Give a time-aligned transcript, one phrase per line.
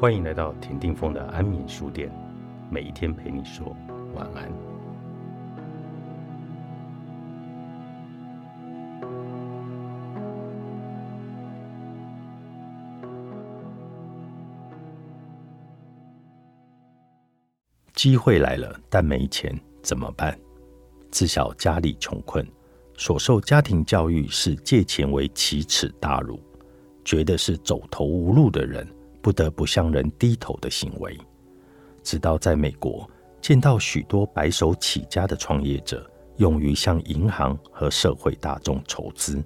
[0.00, 2.10] 欢迎来到田定峰的安眠书店，
[2.70, 3.76] 每一天陪你说
[4.14, 4.50] 晚安。
[17.92, 20.34] 机会来了，但没钱怎么办？
[21.10, 22.42] 自小家里穷困，
[22.96, 26.40] 所受家庭教育是借钱为奇耻大辱，
[27.04, 28.88] 觉得是走投无路的人。
[29.22, 31.16] 不得不向人低头的行为，
[32.02, 33.08] 直到在美国
[33.40, 39.42] 见到许多白手起家的创业者勇于向银行和社会大众筹资，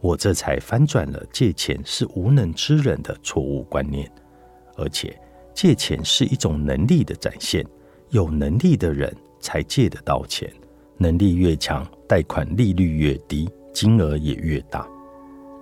[0.00, 4.10] 我这才翻转了借钱是无能之人的错误观念，
[4.76, 5.18] 而且
[5.54, 7.66] 借钱是一种能力的展现，
[8.10, 10.52] 有能力的人才借得到钱，
[10.98, 14.86] 能力越强，贷款利率越低，金额也越大。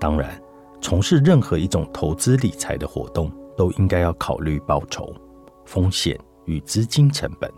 [0.01, 0.41] 当然，
[0.81, 3.31] 从事任何一种投资理财的活动。
[3.57, 5.15] 都应该要考虑报酬、
[5.65, 7.51] 风险与资金成本。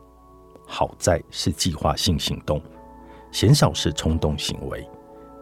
[0.66, 2.61] 好在是计划性行动，
[3.30, 4.84] 鲜少是冲动行为。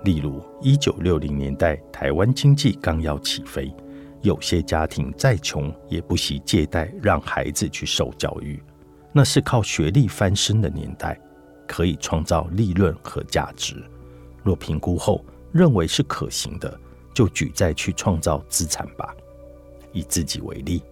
[0.05, 3.75] 例如，一九六零年代台湾经济刚要起飞，
[4.21, 8.63] 有些家庭再穷也不惜借贷让孩子去受教育，
[9.13, 11.19] 那是靠学历翻身的年代，
[11.67, 13.83] 可以创造利润和价值。
[14.43, 16.79] 若评估后认为是可行的，
[17.15, 19.15] 就举债去创造资产吧。
[19.95, 20.83] 以自己为例，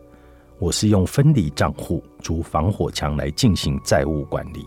[0.59, 4.65] 我是用分离账户、租防火墙来进行债务管理。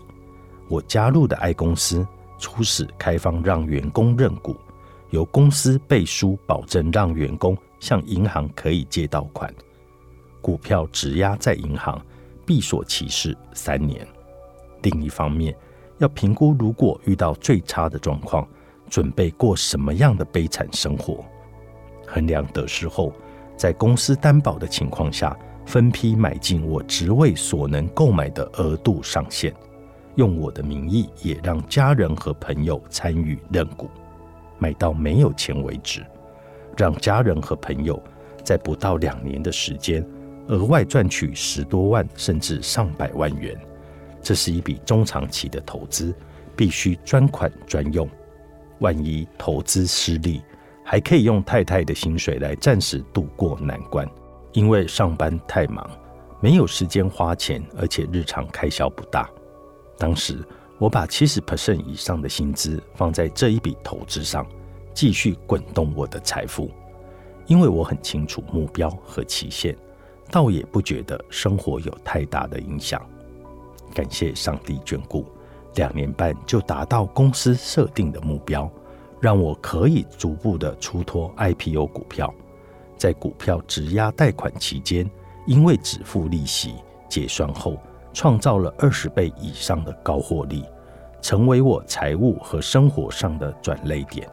[0.68, 2.06] 我加入的 I 公司
[2.38, 4.54] 初始开放让员工认股，
[5.10, 9.52] 由公司背书保证让员工向银行可以借到款。
[10.42, 12.00] 股票质押在银行，
[12.44, 14.06] 闭锁期是三年。
[14.82, 15.56] 另一方面，
[15.98, 18.46] 要评估如果遇到最差的状况，
[18.90, 21.24] 准备过什么样的悲惨生活。
[22.06, 23.12] 衡量得失后。
[23.56, 29.52] 在公司担保的情况下，分批买进我职位所能购买的额度上限，
[30.14, 33.88] 用我的名义也让家人和朋友参与认股，
[34.58, 36.04] 买到没有钱为止，
[36.76, 38.00] 让家人和朋友
[38.44, 40.06] 在不到两年的时间
[40.48, 43.58] 额外赚取十多万甚至上百万元。
[44.22, 46.14] 这是一笔中长期的投资，
[46.54, 48.08] 必须专款专用，
[48.80, 50.42] 万一投资失利。
[50.88, 54.08] 还可以用太太的薪水来暂时度过难关，
[54.52, 55.84] 因为上班太忙，
[56.40, 59.28] 没有时间花钱，而且日常开销不大。
[59.98, 60.38] 当时
[60.78, 64.46] 我把七十 percent 以上的薪资放在这一笔投资上，
[64.94, 66.70] 继续滚动我的财富，
[67.46, 69.76] 因为我很清楚目标和期限，
[70.30, 73.04] 倒也不觉得生活有太大的影响。
[73.92, 75.26] 感谢上帝眷顾，
[75.74, 78.70] 两年半就达到公司设定的目标。
[79.20, 82.32] 让我可以逐步的出脱 IPO 股票，
[82.96, 85.08] 在股票质押贷款期间，
[85.46, 86.74] 因为只付利息，
[87.08, 87.76] 结算后
[88.12, 90.64] 创造了二十倍以上的高获利，
[91.20, 94.28] 成为我财务和生活上的转泪点。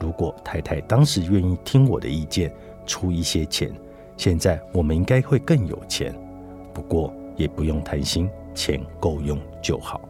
[0.00, 2.52] 如果太太当时愿意听我的意见，
[2.86, 3.70] 出一些钱，
[4.16, 6.14] 现在我们应该会更有钱。
[6.72, 10.00] 不过也不用贪心，钱够用就好。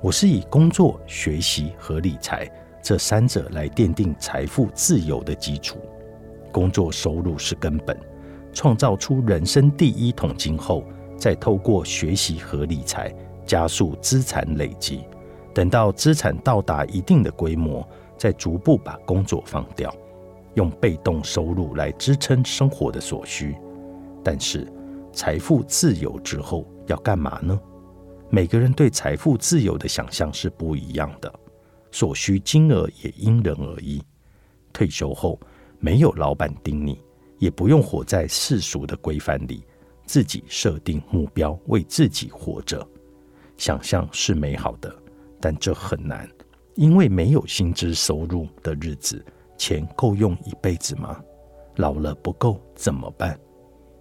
[0.00, 2.50] 我是以工作、学习和理财。
[2.82, 5.78] 这三者来奠定财富自由的基础。
[6.52, 7.98] 工作收入是根本，
[8.52, 10.84] 创造出人生第一桶金后，
[11.16, 13.14] 再透过学习和理财
[13.46, 15.04] 加速资产累积。
[15.52, 17.86] 等到资产到达一定的规模，
[18.16, 19.94] 再逐步把工作放掉，
[20.54, 23.56] 用被动收入来支撑生活的所需。
[24.24, 24.66] 但是，
[25.12, 27.58] 财富自由之后要干嘛呢？
[28.28, 31.32] 每个人对财富自由的想象是不一样的。
[31.90, 34.02] 所需金额也因人而异。
[34.72, 35.38] 退休后
[35.78, 37.02] 没有老板盯你，
[37.38, 39.64] 也不用活在世俗的规范里，
[40.06, 42.86] 自己设定目标，为自己活着。
[43.56, 44.94] 想象是美好的，
[45.40, 46.28] 但这很难，
[46.74, 49.24] 因为没有薪资收入的日子，
[49.58, 51.20] 钱够用一辈子吗？
[51.76, 53.38] 老了不够怎么办？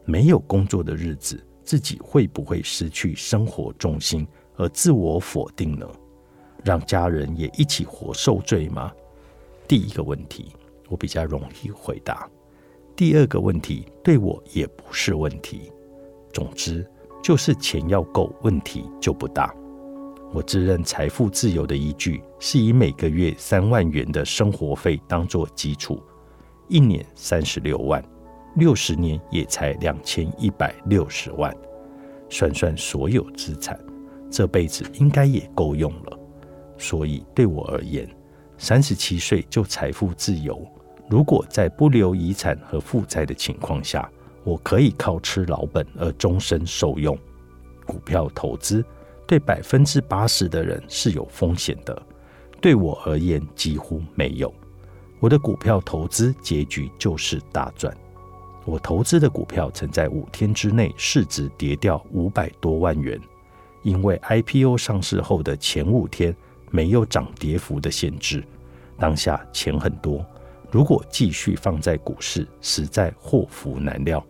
[0.05, 5.87] 没有工作的日子，自己会不会失去生活重心而自我否定呢？
[6.63, 8.91] 让家人也一起活受罪吗？
[9.67, 10.51] 第一个问题
[10.87, 12.29] 我比较容易回答，
[12.95, 15.71] 第二个问题对我也不是问题。
[16.33, 16.85] 总之
[17.23, 19.53] 就是钱要够，问题就不大。
[20.31, 25.99] 我自认财富自由的依据是以每个月三万元的生活费当做基础，
[26.67, 28.03] 一年三十六万，
[28.55, 31.55] 六十年也才两千一百六十万，
[32.29, 33.79] 算算所有资产，
[34.29, 36.18] 这辈子应该也够用了。
[36.79, 38.09] 所以对我而言，
[38.57, 40.65] 三十七岁就财富自由。
[41.07, 44.09] 如果在不留遗产和负债的情况下，
[44.43, 47.15] 我可以靠吃老本而终身受用。
[47.85, 48.83] 股票投资
[49.27, 52.01] 对百分之八十的人是有风险的，
[52.61, 54.53] 对我而言几乎没有。
[55.19, 57.95] 我的股票投资结局就是大赚。
[58.65, 63.19] 我投资的股票曾在五天之内市值跌掉五百多万元，
[63.81, 66.35] 因为 IPO 上市后的前五天
[66.71, 68.43] 没有涨跌幅的限制，
[68.97, 70.25] 当下钱很多，
[70.71, 74.23] 如果继续放在股市，实在祸福难料。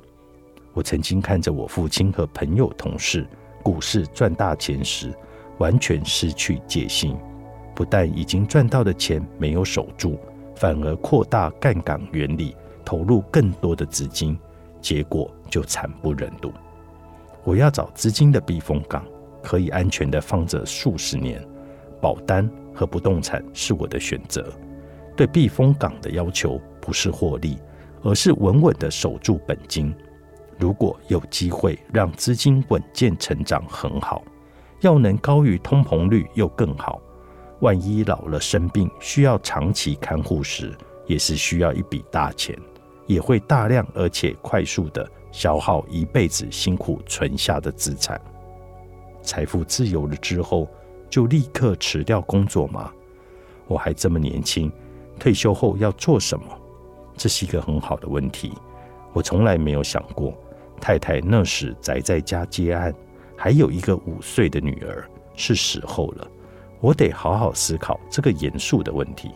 [0.74, 3.28] 我曾经看着我父亲和朋友同事
[3.64, 5.14] 股市赚大钱时，
[5.58, 7.18] 完全失去戒心，
[7.76, 10.18] 不但已经赚到的钱没有守住，
[10.56, 12.56] 反而扩大杠杆原理。
[12.86, 14.36] 投入更多的资金，
[14.82, 16.52] 结果就惨不忍睹。
[17.44, 19.06] 我要找资金的避风港，
[19.44, 21.40] 可以安全的放着数十年。
[22.02, 24.52] 保单和不动产是我的选择。
[25.16, 27.58] 对避风港的要求不是获利，
[28.04, 29.94] 而是稳稳的守住本金。
[30.58, 34.22] 如果有机会让资金稳健成长，很好；
[34.82, 37.02] 要能高于通膨率又更好。
[37.60, 40.74] 万一老了生病需要长期看护时，
[41.06, 42.58] 也是需要一笔大钱。
[43.06, 48.22] 也会大量而且快速的消耗一辈子辛苦存下的资产。
[49.24, 50.70] 财富自由了之后，
[51.10, 52.92] 就立刻辞掉工作吗？
[53.68, 54.72] 我还这么年轻，
[55.20, 56.46] 退休后要做什么？
[57.18, 58.54] 这是一个很好的问题。
[59.14, 60.34] 我从来没有想过。
[60.80, 62.94] 太太那时宅在家接案，
[63.36, 65.04] 还有一个五岁的女儿，
[65.36, 66.28] 是时候了。
[66.80, 69.32] 我得好好思考这个严肃的问题。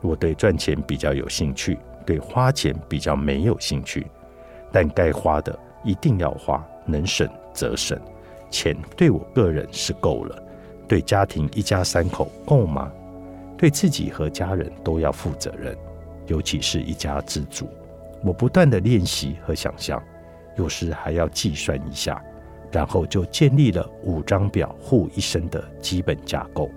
[0.00, 1.78] 我对赚钱比较有兴趣。
[2.04, 4.04] 对花钱比较没有兴趣，
[4.72, 7.96] 但该花的一定要花，能省则省。
[8.50, 10.42] 钱对我个人是够了，
[10.92, 12.92] 对家庭一家三口够吗？
[13.56, 15.74] 对自己和家人都要负责任，
[16.26, 17.66] 尤其是一家之主。
[18.22, 20.02] 我不断的练习和想象，
[20.54, 22.22] 有时还要计算一下，
[22.70, 26.68] 然后就建立了五张表护一生的基本架构。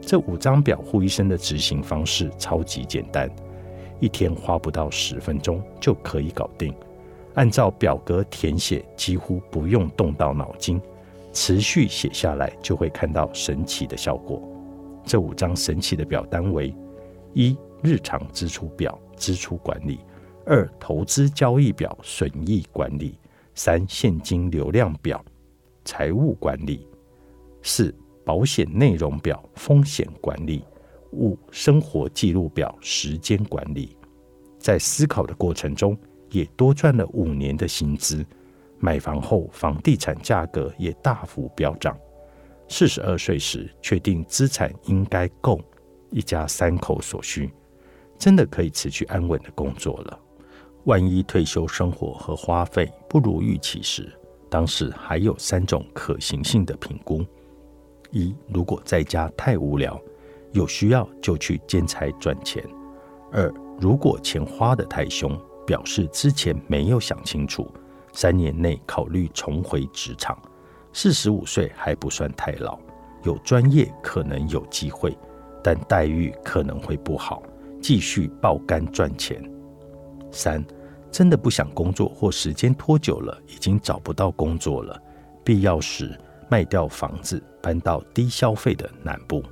[0.00, 3.30] 这五张表护一生的执行方式超级简单。
[4.00, 6.74] 一天花不到十分钟就可以搞定，
[7.34, 10.82] 按照表格填写，几乎不用动到脑筋，
[11.34, 14.40] 持续写下来就会看到神奇的效果。
[15.04, 16.74] 这五张神奇的表单为：
[17.34, 19.98] 一、日常支出表支出管理；
[20.46, 23.18] 二、投资交易表损益管理；
[23.54, 25.22] 三、现金流量表
[25.84, 26.86] 财务管理；
[27.62, 27.94] 四、
[28.24, 30.64] 保险内容表风险管理。
[31.12, 33.96] 五生活记录表时间管理，
[34.58, 35.96] 在思考的过程中
[36.30, 38.26] 也多赚了五年的薪资。
[38.84, 41.96] 买房后，房地产价格也大幅飙涨。
[42.68, 45.58] 四十二岁时，确定资产应该够
[46.10, 47.50] 一家三口所需，
[48.18, 50.20] 真的可以持续安稳的工作了。
[50.84, 54.12] 万一退休生活和花费不如预期时，
[54.50, 57.24] 当时还有三种可行性的评估：
[58.10, 59.98] 一，如果在家太无聊。
[60.52, 62.64] 有需要就去兼差赚钱。
[63.32, 65.36] 二，如果钱花得太凶，
[65.66, 67.68] 表示之前没有想清楚，
[68.14, 70.40] 三年内考虑重回职场。
[70.92, 72.78] 四十五岁还不算太老，
[73.24, 75.14] 有专业可能有机会，
[75.62, 77.42] 但待遇可能会不好，
[77.82, 79.42] 继续爆肝赚钱。
[80.30, 80.64] 三，
[81.10, 85.00] 真的不想工作或时间拖久了，已经找不到工作了，
[85.42, 86.16] 必要时
[86.48, 89.42] 卖掉房子，搬到低消费的南部。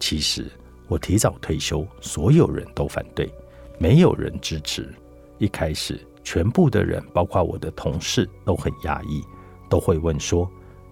[0.00, 0.50] 其实
[0.88, 3.32] 我提早退休，所有人都反对，
[3.78, 4.92] 没有人支持。
[5.38, 6.00] 一开始，
[6.32, 9.20] 全部的人，包括我的同事，都很压抑，
[9.68, 10.48] 都会问说：“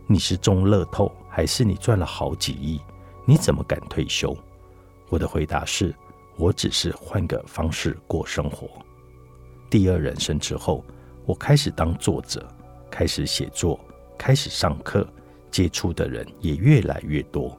[0.08, 2.80] 你是中乐透，还是你赚了好几亿？
[3.24, 4.36] 你怎么敢退休？”
[5.08, 5.94] 我的回答是：
[6.36, 8.68] 我只是换个方式过生活。
[9.70, 10.84] 第二人生之后，
[11.24, 12.44] 我开始当作者，
[12.90, 13.78] 开始写作，
[14.18, 15.06] 开始上课，
[15.52, 17.56] 接触的人也越来越多。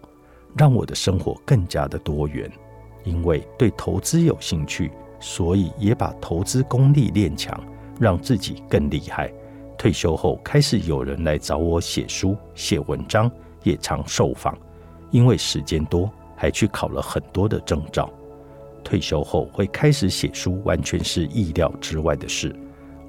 [0.54, 2.52] 让我的生活更加的多元，
[3.06, 7.62] 因为对投资有兴趣，所以也把投资功力练强，
[8.00, 9.32] 让自己更厉害。
[9.78, 13.32] 退休后开始有人来找我写书、写文章，
[13.64, 14.58] 也常受访。
[15.12, 18.12] 因为时间多，还去考了很多的证照。
[18.84, 22.56] 退休后会开始写书，完全是意料之外的事，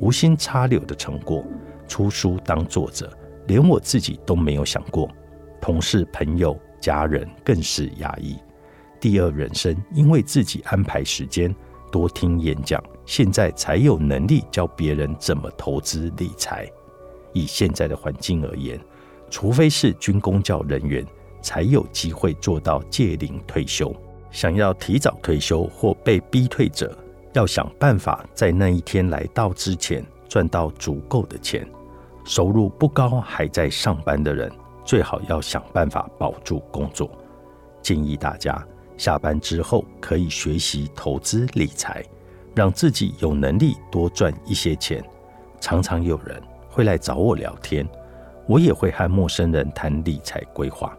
[0.00, 1.44] 无心插柳的成果。
[1.88, 3.12] 出书当作者，
[3.46, 5.08] 连我自己都没有想过。
[5.60, 6.58] 同事朋友。
[6.80, 8.38] 家人更是压抑。
[8.98, 11.54] 第二人生，因为自己安排时间
[11.90, 16.70] 多听演讲，现在才有能力教别人怎么投资理财。
[17.32, 18.80] 以现在的环境而言，
[19.28, 21.06] 除非是军工教人员，
[21.40, 23.94] 才有机会做到届龄退休。
[24.30, 26.96] 想要提早退休或被逼退者，
[27.32, 31.68] 要想办法在那一天来到之前赚到足够的钱。
[32.24, 34.50] 收入不高还在上班的人，
[34.84, 37.10] 最好要想办法保住工作。
[37.82, 38.64] 建议大家
[39.00, 42.04] 下班之后可以学习投资理财，
[42.54, 45.02] 让自己有能力多赚一些钱。
[45.58, 46.38] 常常有人
[46.68, 47.88] 会来找我聊天，
[48.46, 50.94] 我也会和陌生人谈理财规划，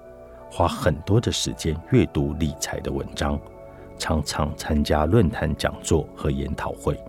[0.50, 3.40] 花很多的时间阅读理财的文章，
[4.00, 7.00] 常常参加论坛讲座和研讨会，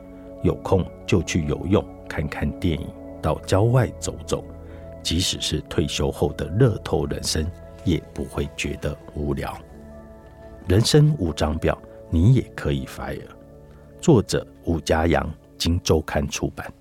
[0.42, 2.86] 有空就去游泳、看看电影，
[3.22, 4.44] 到郊外走走。
[5.02, 7.50] 即使是退休后的乐透人生，
[7.82, 9.56] 也不会觉得无聊。
[10.68, 11.76] 人生五张表，
[12.08, 13.20] 你也可以 fire。
[14.00, 15.28] 作者：吴家阳，
[15.58, 16.72] 经周刊出版。